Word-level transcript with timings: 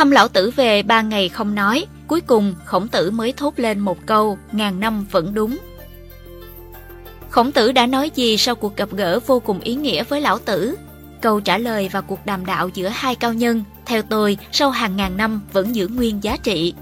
Thăm 0.00 0.10
lão 0.10 0.28
tử 0.28 0.50
về 0.56 0.82
ba 0.82 1.02
ngày 1.02 1.28
không 1.28 1.54
nói, 1.54 1.86
cuối 2.06 2.20
cùng 2.20 2.54
khổng 2.64 2.88
tử 2.88 3.10
mới 3.10 3.32
thốt 3.32 3.54
lên 3.56 3.78
một 3.78 3.98
câu, 4.06 4.38
ngàn 4.52 4.80
năm 4.80 5.06
vẫn 5.10 5.34
đúng. 5.34 5.58
Khổng 7.30 7.52
tử 7.52 7.72
đã 7.72 7.86
nói 7.86 8.10
gì 8.14 8.36
sau 8.36 8.54
cuộc 8.54 8.76
gặp 8.76 8.88
gỡ 8.92 9.20
vô 9.26 9.40
cùng 9.40 9.60
ý 9.60 9.74
nghĩa 9.74 10.04
với 10.04 10.20
lão 10.20 10.38
tử? 10.38 10.76
Câu 11.20 11.40
trả 11.40 11.58
lời 11.58 11.88
và 11.92 12.00
cuộc 12.00 12.26
đàm 12.26 12.46
đạo 12.46 12.68
giữa 12.74 12.88
hai 12.88 13.14
cao 13.14 13.32
nhân, 13.32 13.64
theo 13.86 14.02
tôi, 14.02 14.38
sau 14.52 14.70
hàng 14.70 14.96
ngàn 14.96 15.16
năm 15.16 15.40
vẫn 15.52 15.74
giữ 15.74 15.88
nguyên 15.88 16.22
giá 16.22 16.36
trị. 16.36 16.74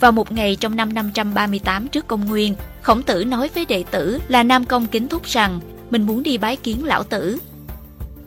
Vào 0.00 0.12
một 0.12 0.32
ngày 0.32 0.56
trong 0.56 0.76
năm 0.76 0.94
538 0.94 1.88
trước 1.88 2.06
công 2.06 2.24
nguyên, 2.24 2.54
khổng 2.82 3.02
tử 3.02 3.24
nói 3.24 3.50
với 3.54 3.64
đệ 3.64 3.84
tử 3.90 4.18
là 4.28 4.42
Nam 4.42 4.64
Công 4.64 4.86
kính 4.86 5.08
thúc 5.08 5.24
rằng 5.24 5.60
mình 5.90 6.02
muốn 6.02 6.22
đi 6.22 6.38
bái 6.38 6.56
kiến 6.56 6.84
lão 6.84 7.02
tử. 7.02 7.38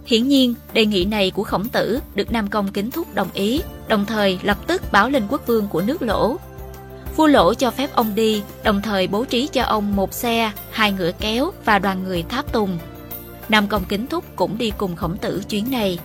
Hiển 0.05 0.27
nhiên, 0.27 0.53
đề 0.73 0.85
nghị 0.85 1.05
này 1.05 1.31
của 1.31 1.43
khổng 1.43 1.69
tử 1.69 1.99
được 2.15 2.31
Nam 2.31 2.47
Công 2.47 2.71
kính 2.71 2.91
thúc 2.91 3.15
đồng 3.15 3.29
ý, 3.33 3.61
đồng 3.87 4.05
thời 4.05 4.39
lập 4.43 4.57
tức 4.67 4.81
báo 4.91 5.09
lên 5.09 5.23
quốc 5.29 5.47
vương 5.47 5.67
của 5.67 5.81
nước 5.81 6.01
lỗ. 6.01 6.37
Vua 7.15 7.27
lỗ 7.27 7.53
cho 7.53 7.71
phép 7.71 7.89
ông 7.93 8.15
đi, 8.15 8.41
đồng 8.63 8.81
thời 8.81 9.07
bố 9.07 9.25
trí 9.25 9.47
cho 9.47 9.63
ông 9.63 9.95
một 9.95 10.13
xe, 10.13 10.51
hai 10.71 10.91
ngựa 10.91 11.11
kéo 11.19 11.51
và 11.65 11.79
đoàn 11.79 12.03
người 12.03 12.23
tháp 12.23 12.51
tùng. 12.51 12.77
Nam 13.49 13.67
Công 13.67 13.85
kính 13.85 14.07
thúc 14.07 14.23
cũng 14.35 14.57
đi 14.57 14.71
cùng 14.77 14.95
khổng 14.95 15.17
tử 15.17 15.41
chuyến 15.49 15.71
này. 15.71 15.99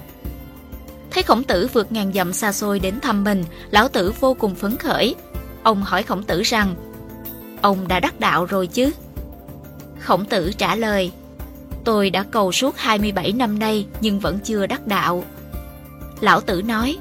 Thấy 1.10 1.22
khổng 1.22 1.44
tử 1.44 1.68
vượt 1.72 1.92
ngàn 1.92 2.12
dặm 2.12 2.32
xa 2.32 2.52
xôi 2.52 2.80
đến 2.80 3.00
thăm 3.00 3.24
mình, 3.24 3.44
lão 3.70 3.88
tử 3.88 4.12
vô 4.20 4.34
cùng 4.34 4.54
phấn 4.54 4.76
khởi. 4.76 5.14
Ông 5.62 5.82
hỏi 5.82 6.02
khổng 6.02 6.22
tử 6.22 6.42
rằng, 6.42 6.74
ông 7.62 7.88
đã 7.88 8.00
đắc 8.00 8.20
đạo 8.20 8.44
rồi 8.44 8.66
chứ? 8.66 8.90
Khổng 10.00 10.24
tử 10.24 10.52
trả 10.58 10.76
lời, 10.76 11.12
tôi 11.84 12.10
đã 12.10 12.22
cầu 12.22 12.52
suốt 12.52 12.78
27 12.78 13.32
năm 13.32 13.58
nay 13.58 13.86
nhưng 14.00 14.20
vẫn 14.20 14.38
chưa 14.44 14.66
đắc 14.66 14.86
đạo. 14.86 15.24
Lão 16.20 16.40
tử 16.40 16.62
nói, 16.62 16.96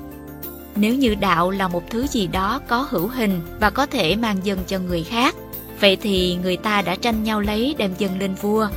nếu 0.76 0.96
như 0.96 1.16
đạo 1.16 1.52
là 1.52 1.68
một 1.68 1.84
thứ 1.90 2.08
gì 2.08 2.28
đó 2.28 2.62
có 2.68 2.88
hữu 2.90 3.08
hình 3.08 3.42
và 3.60 3.70
có 3.70 3.86
thể 3.86 4.16
mang 4.16 4.38
dần 4.44 4.60
cho 4.68 4.80
người 4.80 5.04
khác, 5.04 5.36
vậy 5.80 5.96
thì 5.96 6.36
người 6.36 6.58
ta 6.58 6.82
đã 6.82 6.96
tranh 6.96 7.24
nhau 7.24 7.42
lấy 7.42 7.76
đem 7.78 7.94
dần 7.98 8.20
lên 8.20 8.36
vua. 8.36 8.68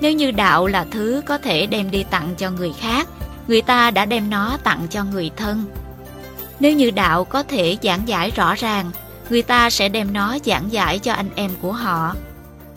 Nếu 0.00 0.12
như 0.12 0.30
đạo 0.30 0.66
là 0.66 0.86
thứ 0.90 1.22
có 1.26 1.38
thể 1.38 1.66
đem 1.66 1.90
đi 1.90 2.04
tặng 2.10 2.34
cho 2.38 2.50
người 2.50 2.72
khác, 2.72 3.08
người 3.48 3.62
ta 3.62 3.90
đã 3.90 4.04
đem 4.04 4.30
nó 4.30 4.56
tặng 4.64 4.86
cho 4.90 5.04
người 5.04 5.30
thân. 5.36 5.64
Nếu 6.60 6.72
như 6.72 6.90
đạo 6.90 7.24
có 7.24 7.42
thể 7.42 7.76
giảng 7.82 8.08
giải 8.08 8.30
rõ 8.30 8.54
ràng, 8.54 8.90
người 9.30 9.42
ta 9.42 9.70
sẽ 9.70 9.88
đem 9.88 10.12
nó 10.12 10.38
giảng 10.44 10.72
giải 10.72 10.98
cho 10.98 11.12
anh 11.12 11.28
em 11.34 11.50
của 11.62 11.72
họ. 11.72 12.14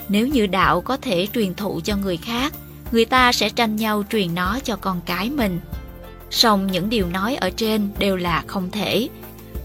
Nếu 0.10 0.28
như 0.28 0.48
đạo 0.48 0.82
có 0.82 0.98
thể 0.98 1.28
truyền 1.34 1.54
thụ 1.54 1.82
cho 1.84 1.96
người 1.96 2.18
khác, 2.18 2.54
người 2.92 3.06
ta 3.06 3.32
sẽ 3.32 3.50
tranh 3.50 3.76
nhau 3.76 4.04
truyền 4.12 4.36
nó 4.36 4.60
cho 4.64 4.76
con 4.76 5.02
cái 5.06 5.30
mình. 5.30 5.60
Song 6.32 6.68
những 6.68 6.90
điều 6.90 7.08
nói 7.08 7.36
ở 7.36 7.50
trên 7.50 7.90
đều 8.00 8.16
là 8.16 8.44
không 8.48 8.72
thể. 8.72 9.10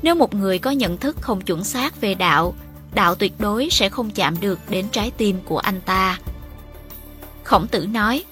Nếu 0.03 0.15
một 0.15 0.34
người 0.34 0.59
có 0.59 0.70
nhận 0.70 0.97
thức 0.97 1.17
không 1.20 1.41
chuẩn 1.41 1.65
xác 1.65 2.00
về 2.00 2.15
đạo, 2.15 2.55
đạo 2.95 3.15
tuyệt 3.15 3.33
đối 3.39 3.69
sẽ 3.70 3.89
không 3.89 4.11
chạm 4.11 4.34
được 4.41 4.59
đến 4.69 4.87
trái 4.92 5.11
tim 5.17 5.37
của 5.45 5.59
anh 5.59 5.81
ta. 5.81 6.19
Khổng 7.45 7.67
tử 7.67 7.87
nói, 7.87 8.25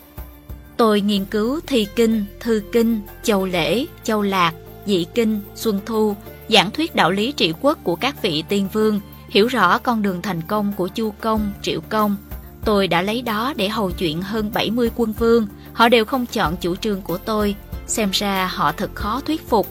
Tôi 0.77 1.01
nghiên 1.01 1.25
cứu 1.25 1.61
thi 1.67 1.87
kinh, 1.97 2.25
thư 2.41 2.63
kinh, 2.73 3.01
châu 3.23 3.47
lễ, 3.47 3.87
châu 4.03 4.23
lạc, 4.23 4.53
dị 4.87 5.07
kinh, 5.15 5.41
xuân 5.55 5.81
thu, 5.87 6.17
giảng 6.49 6.71
thuyết 6.71 6.95
đạo 6.95 7.11
lý 7.11 7.33
trị 7.33 7.53
quốc 7.61 7.79
của 7.85 7.97
các 7.97 8.23
vị 8.23 8.45
tiên 8.49 8.69
vương, 8.73 9.01
hiểu 9.33 9.47
rõ 9.47 9.79
con 9.79 10.03
đường 10.03 10.23
thành 10.23 10.43
công 10.43 10.73
của 10.77 10.89
Chu 10.89 11.15
Công, 11.21 11.53
Triệu 11.63 11.81
Công. 11.89 12.17
Tôi 12.65 12.89
đã 12.89 13.03
lấy 13.03 13.23
đó 13.23 13.55
để 13.57 13.69
hầu 13.69 13.91
chuyện 13.91 14.23
hơn 14.23 14.51
70 14.55 14.91
quân 14.97 15.13
vương, 15.13 15.47
họ 15.73 15.89
đều 15.89 16.05
không 16.05 16.27
chọn 16.27 16.57
chủ 16.57 16.77
trương 16.77 17.03
của 17.03 17.19
tôi, 17.19 17.55
xem 17.87 18.11
ra 18.13 18.47
họ 18.47 18.73
thật 18.73 18.91
khó 18.95 19.21
thuyết 19.27 19.49
phục. 19.49 19.67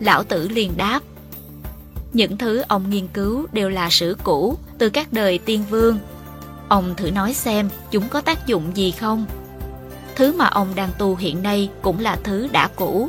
Lão 0.00 0.24
tử 0.24 0.48
liền 0.48 0.76
đáp, 0.76 1.00
những 2.12 2.38
thứ 2.38 2.62
ông 2.68 2.90
nghiên 2.90 3.08
cứu 3.08 3.46
đều 3.52 3.68
là 3.68 3.90
sử 3.90 4.16
cũ, 4.22 4.58
từ 4.78 4.90
các 4.90 5.12
đời 5.12 5.38
tiên 5.38 5.64
vương. 5.70 5.98
Ông 6.68 6.94
thử 6.96 7.10
nói 7.10 7.34
xem 7.34 7.68
chúng 7.90 8.08
có 8.08 8.20
tác 8.20 8.46
dụng 8.46 8.76
gì 8.76 8.90
không? 8.90 9.26
Thứ 10.16 10.32
mà 10.32 10.46
ông 10.46 10.68
đang 10.74 10.90
tu 10.98 11.16
hiện 11.16 11.42
nay 11.42 11.70
cũng 11.82 12.00
là 12.00 12.18
thứ 12.24 12.48
đã 12.52 12.68
cũ. 12.76 13.08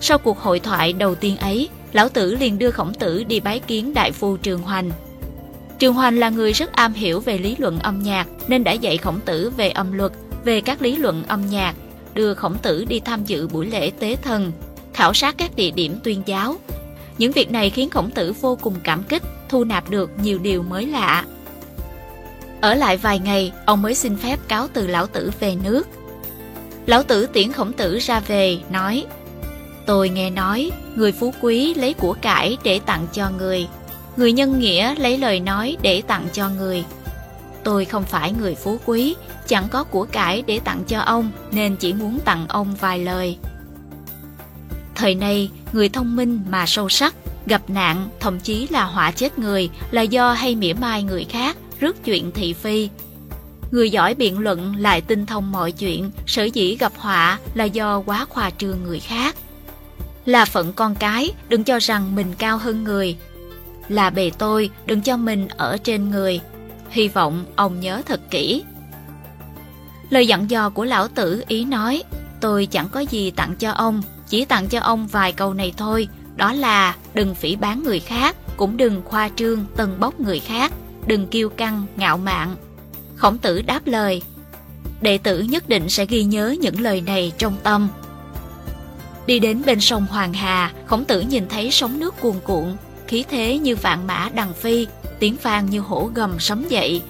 Sau 0.00 0.18
cuộc 0.18 0.38
hội 0.38 0.60
thoại 0.60 0.92
đầu 0.92 1.14
tiên 1.14 1.36
ấy, 1.36 1.68
Lão 1.92 2.08
Tử 2.08 2.34
liền 2.34 2.58
đưa 2.58 2.70
Khổng 2.70 2.94
Tử 2.94 3.24
đi 3.24 3.40
bái 3.40 3.58
kiến 3.58 3.94
Đại 3.94 4.12
Phu 4.12 4.36
Trường 4.36 4.62
Hoành. 4.62 4.90
Trường 5.78 5.94
Hoành 5.94 6.18
là 6.18 6.28
người 6.30 6.52
rất 6.52 6.72
am 6.72 6.92
hiểu 6.92 7.20
về 7.20 7.38
lý 7.38 7.56
luận 7.58 7.78
âm 7.78 8.02
nhạc 8.02 8.26
nên 8.48 8.64
đã 8.64 8.72
dạy 8.72 8.98
Khổng 8.98 9.20
Tử 9.20 9.50
về 9.56 9.70
âm 9.70 9.92
luật, 9.92 10.12
về 10.44 10.60
các 10.60 10.82
lý 10.82 10.96
luận 10.96 11.24
âm 11.28 11.46
nhạc, 11.50 11.74
đưa 12.14 12.34
Khổng 12.34 12.58
Tử 12.58 12.84
đi 12.84 13.00
tham 13.00 13.24
dự 13.24 13.48
buổi 13.48 13.66
lễ 13.66 13.90
tế 13.98 14.16
thần, 14.22 14.52
khảo 14.94 15.14
sát 15.14 15.34
các 15.38 15.56
địa 15.56 15.70
điểm 15.70 15.98
tuyên 16.04 16.22
giáo. 16.26 16.56
Những 17.18 17.32
việc 17.32 17.50
này 17.50 17.70
khiến 17.70 17.90
Khổng 17.90 18.10
Tử 18.10 18.32
vô 18.40 18.58
cùng 18.62 18.74
cảm 18.84 19.02
kích, 19.02 19.22
thu 19.48 19.64
nạp 19.64 19.90
được 19.90 20.10
nhiều 20.22 20.38
điều 20.38 20.62
mới 20.62 20.86
lạ. 20.86 21.24
Ở 22.60 22.74
lại 22.74 22.96
vài 22.96 23.18
ngày, 23.18 23.52
ông 23.66 23.82
mới 23.82 23.94
xin 23.94 24.16
phép 24.16 24.38
cáo 24.48 24.68
từ 24.72 24.86
Lão 24.86 25.06
Tử 25.06 25.30
về 25.40 25.56
nước. 25.64 25.86
Lão 26.86 27.02
Tử 27.02 27.26
tiễn 27.26 27.52
Khổng 27.52 27.72
Tử 27.72 27.98
ra 27.98 28.20
về, 28.20 28.58
nói 28.70 29.04
Tôi 29.88 30.08
nghe 30.08 30.30
nói, 30.30 30.70
người 30.94 31.12
phú 31.12 31.34
quý 31.40 31.74
lấy 31.74 31.94
của 31.94 32.16
cải 32.20 32.56
để 32.64 32.78
tặng 32.78 33.06
cho 33.12 33.30
người, 33.30 33.68
người 34.16 34.32
nhân 34.32 34.58
nghĩa 34.58 34.94
lấy 34.94 35.18
lời 35.18 35.40
nói 35.40 35.76
để 35.82 36.02
tặng 36.02 36.26
cho 36.32 36.48
người. 36.48 36.84
Tôi 37.64 37.84
không 37.84 38.02
phải 38.02 38.32
người 38.32 38.54
phú 38.54 38.78
quý, 38.84 39.14
chẳng 39.46 39.68
có 39.68 39.84
của 39.84 40.04
cải 40.04 40.42
để 40.46 40.60
tặng 40.60 40.82
cho 40.88 41.00
ông 41.00 41.30
nên 41.52 41.76
chỉ 41.76 41.92
muốn 41.92 42.18
tặng 42.24 42.46
ông 42.48 42.74
vài 42.80 42.98
lời. 42.98 43.36
Thời 44.94 45.14
nay, 45.14 45.50
người 45.72 45.88
thông 45.88 46.16
minh 46.16 46.40
mà 46.50 46.66
sâu 46.66 46.88
sắc, 46.88 47.14
gặp 47.46 47.70
nạn, 47.70 48.08
thậm 48.20 48.40
chí 48.40 48.68
là 48.70 48.84
họa 48.84 49.10
chết 49.10 49.38
người 49.38 49.70
là 49.90 50.02
do 50.02 50.32
hay 50.32 50.54
mỉa 50.54 50.72
mai 50.72 51.02
người 51.02 51.24
khác, 51.24 51.56
rước 51.80 52.04
chuyện 52.04 52.32
thị 52.32 52.52
phi. 52.52 52.88
Người 53.70 53.90
giỏi 53.90 54.14
biện 54.14 54.38
luận 54.38 54.76
lại 54.76 55.00
tinh 55.00 55.26
thông 55.26 55.52
mọi 55.52 55.72
chuyện, 55.72 56.10
sở 56.26 56.44
dĩ 56.44 56.76
gặp 56.76 56.92
họa 56.96 57.38
là 57.54 57.64
do 57.64 58.00
quá 58.00 58.26
khoa 58.28 58.50
trương 58.50 58.84
người 58.84 59.00
khác. 59.00 59.36
Là 60.28 60.44
phận 60.44 60.72
con 60.72 60.94
cái, 60.94 61.32
đừng 61.48 61.64
cho 61.64 61.78
rằng 61.78 62.14
mình 62.14 62.34
cao 62.38 62.58
hơn 62.58 62.84
người. 62.84 63.16
Là 63.88 64.10
bề 64.10 64.30
tôi, 64.38 64.70
đừng 64.86 65.02
cho 65.02 65.16
mình 65.16 65.48
ở 65.48 65.76
trên 65.76 66.10
người. 66.10 66.40
Hy 66.90 67.08
vọng 67.08 67.44
ông 67.56 67.80
nhớ 67.80 68.02
thật 68.06 68.20
kỹ. 68.30 68.62
Lời 70.10 70.26
dặn 70.26 70.50
dò 70.50 70.70
của 70.70 70.84
lão 70.84 71.08
tử 71.08 71.44
ý 71.48 71.64
nói, 71.64 72.02
tôi 72.40 72.66
chẳng 72.66 72.88
có 72.88 73.00
gì 73.00 73.30
tặng 73.30 73.56
cho 73.58 73.70
ông, 73.70 74.02
chỉ 74.28 74.44
tặng 74.44 74.68
cho 74.68 74.80
ông 74.80 75.06
vài 75.06 75.32
câu 75.32 75.54
này 75.54 75.72
thôi, 75.76 76.08
đó 76.36 76.52
là 76.52 76.96
đừng 77.14 77.34
phỉ 77.34 77.56
bán 77.56 77.82
người 77.82 78.00
khác, 78.00 78.36
cũng 78.56 78.76
đừng 78.76 79.02
khoa 79.04 79.30
trương 79.36 79.64
tần 79.76 80.00
bốc 80.00 80.20
người 80.20 80.40
khác, 80.40 80.72
đừng 81.06 81.26
kiêu 81.26 81.48
căng, 81.48 81.86
ngạo 81.96 82.18
mạn. 82.18 82.56
Khổng 83.16 83.38
tử 83.38 83.62
đáp 83.62 83.80
lời, 83.86 84.22
đệ 85.00 85.18
tử 85.18 85.40
nhất 85.40 85.68
định 85.68 85.88
sẽ 85.88 86.06
ghi 86.06 86.24
nhớ 86.24 86.56
những 86.60 86.80
lời 86.80 87.00
này 87.00 87.32
trong 87.38 87.56
tâm. 87.62 87.88
Đi 89.28 89.38
đến 89.38 89.62
bên 89.66 89.80
sông 89.80 90.06
Hoàng 90.10 90.32
Hà, 90.32 90.72
khổng 90.86 91.04
tử 91.04 91.20
nhìn 91.20 91.48
thấy 91.48 91.70
sóng 91.70 92.00
nước 92.00 92.14
cuồn 92.20 92.36
cuộn, 92.44 92.76
khí 93.06 93.24
thế 93.30 93.58
như 93.58 93.76
vạn 93.76 94.06
mã 94.06 94.28
đằng 94.34 94.54
phi, 94.54 94.86
tiếng 95.18 95.36
vang 95.42 95.70
như 95.70 95.80
hổ 95.80 96.10
gầm 96.14 96.38
sấm 96.38 96.64
dậy. 96.68 97.02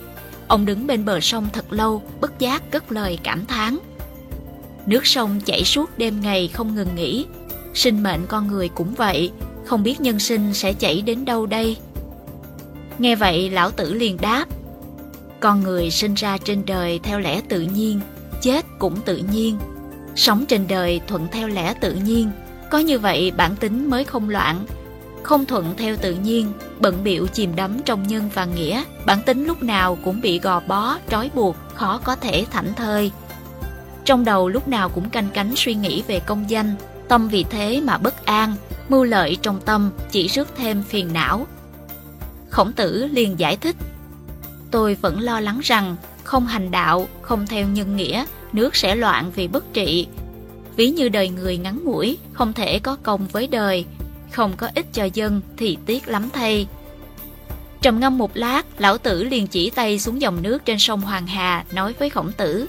Ông 0.49 0.67
đứng 0.67 0.87
bên 0.87 1.05
bờ 1.05 1.21
sông 1.21 1.49
thật 1.53 1.73
lâu, 1.73 2.03
bất 2.21 2.39
giác 2.39 2.71
cất 2.71 2.93
lời 2.93 3.19
cảm 3.23 3.47
thán. 3.47 3.79
Nước 4.87 5.07
sông 5.07 5.41
chảy 5.45 5.65
suốt 5.65 5.99
đêm 5.99 6.21
ngày 6.21 6.51
không 6.53 6.75
ngừng 6.75 6.95
nghỉ, 6.95 7.27
sinh 7.75 8.03
mệnh 8.03 8.27
con 8.27 8.47
người 8.47 8.69
cũng 8.69 8.95
vậy, 8.95 9.31
không 9.65 9.83
biết 9.83 10.01
nhân 10.01 10.19
sinh 10.19 10.55
sẽ 10.55 10.73
chảy 10.73 11.03
đến 11.03 11.25
đâu 11.25 11.47
đây. 11.47 11.77
Nghe 12.99 13.17
vậy 13.17 13.51
lão 13.51 13.71
tử 13.71 13.95
liền 13.95 14.17
đáp, 14.21 14.47
con 15.41 15.63
người 15.63 15.91
sinh 15.91 16.15
ra 16.15 16.39
trên 16.39 16.63
đời 16.67 17.01
theo 17.03 17.21
lẽ 17.21 17.41
tự 17.49 17.61
nhiên, 17.61 18.01
chết 18.43 18.67
cũng 18.79 18.97
tự 19.05 19.17
nhiên, 19.33 19.59
Sống 20.19 20.47
trên 20.47 20.69
đời 20.69 21.01
thuận 21.07 21.29
theo 21.33 21.49
lẽ 21.49 21.75
tự 21.81 21.95
nhiên, 21.95 22.31
có 22.71 22.79
như 22.79 22.99
vậy 22.99 23.33
bản 23.37 23.57
tính 23.57 23.91
mới 23.91 24.05
không 24.05 24.29
loạn. 24.29 24.67
Không 25.23 25.47
thuận 25.47 25.75
theo 25.77 25.97
tự 25.97 26.15
nhiên, 26.15 26.53
bận 26.81 27.05
biệu 27.05 27.27
chìm 27.27 27.57
đắm 27.57 27.81
trong 27.85 28.09
nhân 28.09 28.31
và 28.35 28.45
nghĩa, 28.45 28.85
bản 29.07 29.23
tính 29.27 29.47
lúc 29.47 29.63
nào 29.63 29.99
cũng 30.05 30.21
bị 30.21 30.39
gò 30.39 30.61
bó, 30.61 30.99
trói 31.11 31.31
buộc, 31.35 31.57
khó 31.75 32.01
có 32.05 32.17
thể 32.17 32.47
thảnh 32.51 32.75
thơi. 32.75 33.11
Trong 34.05 34.25
đầu 34.25 34.49
lúc 34.49 34.69
nào 34.69 34.89
cũng 34.89 35.11
canh 35.11 35.29
cánh 35.35 35.53
suy 35.57 35.75
nghĩ 35.75 36.03
về 36.07 36.21
công 36.21 36.51
danh, 36.51 36.75
tâm 37.09 37.29
vì 37.29 37.45
thế 37.45 37.81
mà 37.81 37.99
bất 37.99 38.25
an, 38.25 38.57
mưu 38.89 39.05
lợi 39.05 39.37
trong 39.43 39.61
tâm 39.61 39.91
chỉ 40.11 40.29
rước 40.29 40.49
thêm 40.57 40.83
phiền 40.83 41.13
não. 41.13 41.47
Khổng 42.51 42.73
tử 42.73 43.07
liền 43.13 43.39
giải 43.39 43.57
thích, 43.57 43.77
tôi 44.71 44.95
vẫn 44.95 45.21
lo 45.21 45.41
lắng 45.41 45.61
rằng 45.63 45.97
không 46.25 46.47
hành 46.47 46.71
đạo, 46.71 47.09
không 47.23 47.47
theo 47.47 47.69
nhân 47.69 47.97
nghĩa 47.97 48.25
nước 48.53 48.77
sẽ 48.77 48.95
loạn 48.95 49.33
vì 49.35 49.49
bất 49.49 49.73
trị. 49.73 50.07
Ví 50.77 50.91
như 50.91 51.09
đời 51.09 51.29
người 51.29 51.57
ngắn 51.57 51.81
ngủi, 51.85 52.19
không 52.33 52.53
thể 52.53 52.79
có 52.79 52.97
công 53.03 53.27
với 53.27 53.47
đời, 53.47 53.85
không 54.31 54.53
có 54.57 54.69
ích 54.75 54.87
cho 54.93 55.05
dân 55.05 55.41
thì 55.57 55.79
tiếc 55.87 56.09
lắm 56.09 56.29
thay. 56.33 56.67
Trầm 57.83 58.01
ngâm 58.01 58.19
một 58.19 58.31
lát, 58.35 58.67
lão 58.79 58.99
tử 58.99 59.25
liền 59.25 59.47
chỉ 59.47 59.71
tay 59.71 59.99
xuống 59.99 60.21
dòng 60.21 60.43
nước 60.43 60.65
trên 60.65 60.79
sông 60.79 61.01
Hoàng 61.01 61.27
Hà, 61.27 61.65
nói 61.73 61.95
với 61.99 62.11
khổng 62.11 62.33
tử. 62.33 62.67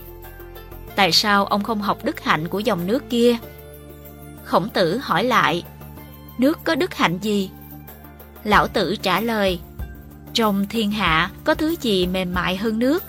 Tại 0.95 1.11
sao 1.11 1.45
ông 1.45 1.63
không 1.63 1.81
học 1.81 2.05
đức 2.05 2.19
hạnh 2.23 2.47
của 2.47 2.59
dòng 2.59 2.87
nước 2.87 3.09
kia? 3.09 3.37
Khổng 4.43 4.69
tử 4.69 4.97
hỏi 4.97 5.23
lại, 5.23 5.63
nước 6.37 6.59
có 6.63 6.75
đức 6.75 6.93
hạnh 6.93 7.19
gì? 7.21 7.49
Lão 8.43 8.67
tử 8.67 8.95
trả 8.95 9.21
lời, 9.21 9.59
trong 10.33 10.65
thiên 10.69 10.91
hạ 10.91 11.31
có 11.43 11.53
thứ 11.55 11.75
gì 11.81 12.07
mềm 12.07 12.33
mại 12.33 12.57
hơn 12.57 12.79
nước, 12.79 13.03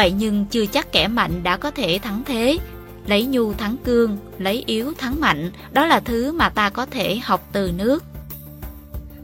vậy 0.00 0.12
nhưng 0.18 0.44
chưa 0.46 0.66
chắc 0.66 0.92
kẻ 0.92 1.08
mạnh 1.08 1.42
đã 1.42 1.56
có 1.56 1.70
thể 1.70 1.98
thắng 2.02 2.22
thế. 2.26 2.58
Lấy 3.06 3.26
nhu 3.26 3.52
thắng 3.52 3.76
cương, 3.84 4.18
lấy 4.38 4.64
yếu 4.66 4.92
thắng 4.98 5.20
mạnh, 5.20 5.50
đó 5.72 5.86
là 5.86 6.00
thứ 6.00 6.32
mà 6.32 6.48
ta 6.48 6.70
có 6.70 6.86
thể 6.86 7.16
học 7.16 7.48
từ 7.52 7.72
nước. 7.76 8.04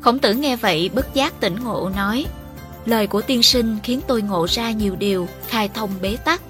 Khổng 0.01 0.19
tử 0.19 0.35
nghe 0.35 0.57
vậy 0.57 0.91
bất 0.95 1.15
giác 1.15 1.41
tỉnh 1.41 1.57
ngộ 1.65 1.91
nói, 1.97 2.27
lời 2.87 3.07
của 3.07 3.23
tiên 3.23 3.43
sinh 3.43 3.77
khiến 3.83 4.01
tôi 4.07 4.23
ngộ 4.23 4.47
ra 4.51 4.71
nhiều 4.71 4.97
điều, 4.97 5.29
khai 5.49 5.69
thông 5.75 5.91
bế 6.01 6.17
tắc. 6.25 6.41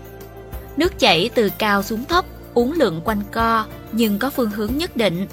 Nước 0.76 0.98
chảy 0.98 1.30
từ 1.34 1.50
cao 1.58 1.82
xuống 1.82 2.04
thấp, 2.04 2.24
uốn 2.54 2.72
lượn 2.76 3.00
quanh 3.04 3.22
co, 3.32 3.64
nhưng 3.92 4.18
có 4.18 4.30
phương 4.30 4.50
hướng 4.50 4.76
nhất 4.76 4.96
định. 4.96 5.26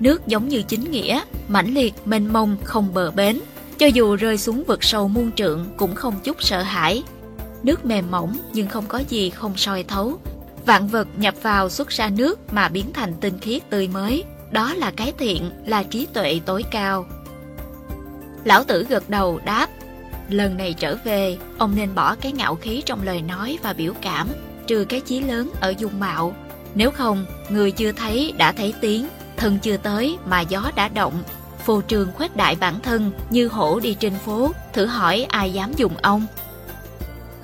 Nước 0.00 0.26
giống 0.26 0.48
như 0.48 0.62
chính 0.62 0.90
nghĩa, 0.90 1.20
mãnh 1.48 1.74
liệt, 1.74 1.94
mênh 2.04 2.32
mông, 2.32 2.56
không 2.64 2.94
bờ 2.94 3.10
bến. 3.10 3.40
Cho 3.78 3.86
dù 3.86 4.16
rơi 4.16 4.38
xuống 4.38 4.64
vực 4.64 4.84
sâu 4.84 5.08
muôn 5.08 5.32
trượng 5.32 5.66
cũng 5.76 5.94
không 5.94 6.14
chút 6.24 6.42
sợ 6.42 6.62
hãi. 6.62 7.02
Nước 7.62 7.84
mềm 7.84 8.10
mỏng 8.10 8.36
nhưng 8.52 8.68
không 8.68 8.84
có 8.88 8.98
gì 9.08 9.30
không 9.30 9.56
soi 9.56 9.82
thấu. 9.82 10.18
Vạn 10.66 10.88
vật 10.88 11.08
nhập 11.16 11.34
vào 11.42 11.68
xuất 11.68 11.88
ra 11.88 12.08
nước 12.08 12.52
mà 12.52 12.68
biến 12.68 12.92
thành 12.92 13.14
tinh 13.20 13.38
khiết 13.38 13.70
tươi 13.70 13.88
mới. 13.88 14.24
Đó 14.50 14.74
là 14.74 14.90
cái 14.90 15.12
thiện, 15.18 15.50
là 15.66 15.82
trí 15.82 16.06
tuệ 16.06 16.40
tối 16.46 16.64
cao. 16.70 17.06
Lão 18.44 18.64
tử 18.64 18.86
gật 18.88 19.10
đầu 19.10 19.40
đáp, 19.44 19.68
lần 20.28 20.56
này 20.56 20.74
trở 20.78 20.96
về, 21.04 21.38
ông 21.58 21.74
nên 21.76 21.94
bỏ 21.94 22.14
cái 22.14 22.32
ngạo 22.32 22.54
khí 22.54 22.82
trong 22.86 23.02
lời 23.02 23.22
nói 23.22 23.58
và 23.62 23.72
biểu 23.72 23.92
cảm, 24.02 24.28
trừ 24.66 24.84
cái 24.88 25.00
chí 25.00 25.20
lớn 25.20 25.50
ở 25.60 25.74
dung 25.78 26.00
mạo. 26.00 26.34
Nếu 26.74 26.90
không, 26.90 27.26
người 27.48 27.70
chưa 27.70 27.92
thấy 27.92 28.32
đã 28.38 28.52
thấy 28.52 28.74
tiếng, 28.80 29.08
thân 29.36 29.58
chưa 29.62 29.76
tới 29.76 30.18
mà 30.26 30.40
gió 30.40 30.70
đã 30.76 30.88
động. 30.88 31.22
Phù 31.64 31.80
trường 31.80 32.12
khuếch 32.12 32.36
đại 32.36 32.56
bản 32.60 32.80
thân 32.80 33.10
như 33.30 33.48
hổ 33.48 33.80
đi 33.80 33.94
trên 33.94 34.12
phố, 34.24 34.52
thử 34.72 34.86
hỏi 34.86 35.26
ai 35.28 35.52
dám 35.52 35.72
dùng 35.72 35.96
ông. 36.02 36.26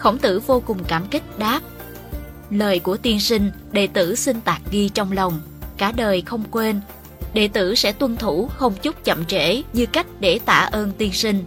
Khổng 0.05 0.19
tử 0.19 0.41
vô 0.41 0.63
cùng 0.67 0.85
cảm 0.89 1.07
kích 1.11 1.39
đáp, 1.39 1.61
lời 2.51 2.79
của 2.79 2.97
tiên 2.97 3.21
sinh, 3.21 3.51
đệ 3.73 3.87
tử 3.87 4.15
xin 4.15 4.41
tạc 4.41 4.61
ghi 4.71 4.89
trong 4.89 5.13
lòng, 5.13 5.41
cả 5.77 5.93
đời 5.93 6.21
không 6.21 6.45
quên, 6.51 6.81
đệ 7.35 7.49
tử 7.49 7.75
sẽ 7.75 7.93
tuân 7.93 8.17
thủ 8.17 8.51
không 8.57 8.75
chút 8.83 9.05
chậm 9.05 9.25
trễ 9.25 9.63
như 9.73 9.87
cách 9.87 10.07
để 10.21 10.39
tạ 10.45 10.69
ơn 10.73 10.93
tiên 10.99 11.13
sinh. 11.13 11.45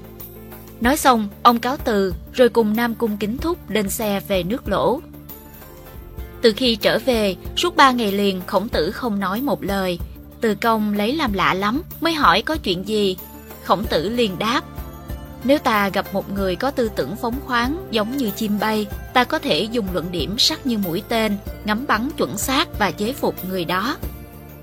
Nói 0.82 0.98
xong, 0.98 1.30
ông 1.44 1.60
cáo 1.60 1.78
từ, 1.78 2.14
rồi 2.34 2.50
cùng 2.50 2.76
Nam 2.76 2.96
Cung 2.96 3.18
Kính 3.18 3.38
Thúc 3.38 3.70
lên 3.70 3.90
xe 3.90 4.22
về 4.28 4.44
nước 4.44 4.68
lỗ. 4.68 5.02
Từ 6.42 6.54
khi 6.58 6.76
trở 6.76 7.00
về, 7.00 7.36
suốt 7.58 7.76
ba 7.76 7.92
ngày 7.92 8.12
liền 8.12 8.42
khổng 8.48 8.70
tử 8.70 8.92
không 8.92 9.20
nói 9.20 9.42
một 9.42 9.64
lời. 9.64 10.00
Từ 10.42 10.56
công 10.56 10.94
lấy 10.94 11.16
làm 11.16 11.34
lạ 11.34 11.54
lắm, 11.54 11.82
mới 12.02 12.14
hỏi 12.14 12.42
có 12.42 12.56
chuyện 12.56 12.88
gì. 12.88 13.18
Khổng 13.64 13.86
tử 13.86 14.10
liền 14.10 14.40
đáp, 14.40 14.62
nếu 15.44 15.58
ta 15.60 15.90
gặp 15.90 16.06
một 16.14 16.32
người 16.34 16.56
có 16.56 16.72
tư 16.72 16.90
tưởng 16.96 17.16
phóng 17.16 17.40
khoáng 17.46 17.88
giống 17.92 18.18
như 18.18 18.30
chim 18.30 18.60
bay, 18.60 18.88
ta 19.14 19.24
có 19.24 19.40
thể 19.40 19.64
dùng 19.64 19.86
luận 19.94 20.06
điểm 20.12 20.40
sắc 20.40 20.66
như 20.66 20.78
mũi 20.78 21.04
tên, 21.10 21.38
ngắm 21.66 21.86
bắn 21.88 22.10
chuẩn 22.18 22.38
xác 22.38 22.80
và 22.80 22.92
chế 22.92 23.14
phục 23.14 23.46
người 23.50 23.66
đó. 23.66 23.98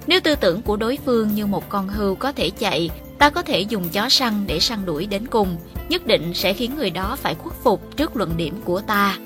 Nếu 0.07 0.21
tư 0.21 0.35
tưởng 0.35 0.63
của 0.63 0.77
đối 0.77 0.99
phương 1.05 1.35
như 1.35 1.47
một 1.47 1.69
con 1.69 1.89
hươu 1.89 2.15
có 2.15 2.33
thể 2.33 2.51
chạy, 2.51 2.91
ta 3.19 3.31
có 3.31 3.43
thể 3.43 3.61
dùng 3.61 3.89
chó 3.89 4.09
săn 4.09 4.45
để 4.47 4.61
săn 4.61 4.87
đuổi 4.87 5.07
đến 5.07 5.27
cùng, 5.27 5.57
nhất 5.89 6.07
định 6.07 6.35
sẽ 6.35 6.53
khiến 6.53 6.77
người 6.77 6.91
đó 6.91 7.17
phải 7.17 7.35
khuất 7.35 7.55
phục 7.63 7.97
trước 7.97 8.17
luận 8.17 8.31
điểm 8.37 8.55
của 8.65 8.81
ta. 8.81 9.19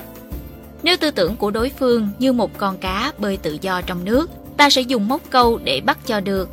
Nếu 0.82 0.96
tư 0.96 1.10
tưởng 1.10 1.36
của 1.36 1.50
đối 1.50 1.70
phương 1.78 2.08
như 2.18 2.32
một 2.32 2.58
con 2.58 2.78
cá 2.78 3.12
bơi 3.18 3.36
tự 3.36 3.58
do 3.60 3.82
trong 3.82 4.04
nước, 4.04 4.30
ta 4.56 4.70
sẽ 4.70 4.80
dùng 4.80 5.08
móc 5.08 5.20
câu 5.30 5.58
để 5.64 5.80
bắt 5.80 5.98
cho 6.06 6.20
được. 6.20 6.50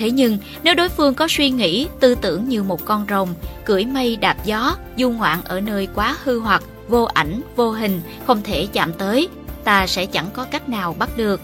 Thế 0.00 0.10
nhưng, 0.10 0.38
nếu 0.62 0.74
đối 0.74 0.88
phương 0.88 1.14
có 1.14 1.26
suy 1.30 1.50
nghĩ, 1.50 1.88
tư 2.00 2.14
tưởng 2.14 2.48
như 2.48 2.62
một 2.62 2.84
con 2.84 3.06
rồng, 3.10 3.34
cưỡi 3.64 3.84
mây 3.84 4.16
đạp 4.16 4.36
gió, 4.44 4.76
du 4.98 5.10
ngoạn 5.10 5.40
ở 5.44 5.60
nơi 5.60 5.88
quá 5.94 6.16
hư 6.24 6.40
hoặc, 6.40 6.62
vô 6.88 7.04
ảnh, 7.04 7.40
vô 7.56 7.70
hình, 7.70 8.00
không 8.26 8.42
thể 8.42 8.68
chạm 8.72 8.92
tới, 8.92 9.28
ta 9.64 9.86
sẽ 9.86 10.06
chẳng 10.06 10.30
có 10.34 10.44
cách 10.44 10.68
nào 10.68 10.96
bắt 10.98 11.16
được 11.16 11.40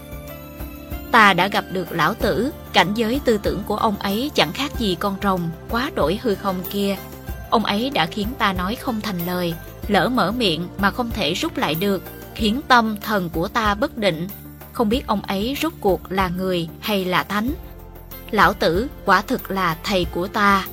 ta 1.11 1.33
đã 1.33 1.47
gặp 1.47 1.65
được 1.71 1.91
lão 1.91 2.13
tử, 2.13 2.51
cảnh 2.73 2.93
giới 2.95 3.21
tư 3.25 3.39
tưởng 3.43 3.63
của 3.67 3.75
ông 3.75 3.97
ấy 3.97 4.31
chẳng 4.35 4.53
khác 4.53 4.79
gì 4.79 4.95
con 4.99 5.15
rồng, 5.23 5.49
quá 5.69 5.91
đổi 5.95 6.19
hư 6.23 6.35
không 6.35 6.55
kia. 6.71 6.97
Ông 7.49 7.65
ấy 7.65 7.89
đã 7.89 8.05
khiến 8.05 8.27
ta 8.37 8.53
nói 8.53 8.75
không 8.75 9.01
thành 9.01 9.25
lời, 9.27 9.53
lỡ 9.87 10.09
mở 10.09 10.31
miệng 10.31 10.67
mà 10.77 10.91
không 10.91 11.11
thể 11.11 11.33
rút 11.33 11.57
lại 11.57 11.75
được, 11.75 12.03
khiến 12.35 12.61
tâm 12.67 12.95
thần 13.01 13.29
của 13.29 13.47
ta 13.47 13.75
bất 13.75 13.97
định. 13.97 14.27
Không 14.73 14.89
biết 14.89 15.07
ông 15.07 15.21
ấy 15.21 15.57
rút 15.61 15.73
cuộc 15.79 16.11
là 16.11 16.29
người 16.37 16.69
hay 16.79 17.05
là 17.05 17.23
thánh. 17.23 17.49
Lão 18.31 18.53
tử 18.53 18.87
quả 19.05 19.21
thực 19.21 19.51
là 19.51 19.77
thầy 19.83 20.05
của 20.05 20.27
ta. 20.27 20.65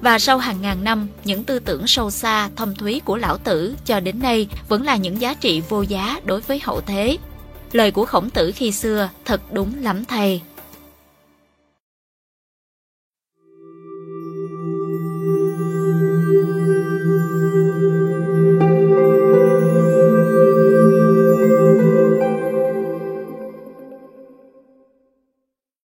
Và 0.00 0.18
sau 0.18 0.38
hàng 0.38 0.60
ngàn 0.60 0.84
năm, 0.84 1.08
những 1.24 1.44
tư 1.44 1.58
tưởng 1.58 1.86
sâu 1.86 2.10
xa, 2.10 2.48
thâm 2.56 2.74
thúy 2.74 3.00
của 3.04 3.16
lão 3.16 3.38
tử 3.38 3.76
cho 3.84 4.00
đến 4.00 4.18
nay 4.22 4.48
vẫn 4.68 4.82
là 4.82 4.96
những 4.96 5.20
giá 5.20 5.34
trị 5.34 5.62
vô 5.68 5.82
giá 5.82 6.20
đối 6.24 6.40
với 6.40 6.60
hậu 6.64 6.80
thế. 6.80 7.18
Lời 7.72 7.90
của 7.90 8.04
khổng 8.04 8.30
tử 8.30 8.52
khi 8.54 8.72
xưa 8.72 9.08
thật 9.24 9.52
đúng 9.52 9.72
lắm 9.82 10.04
thầy. 10.04 10.40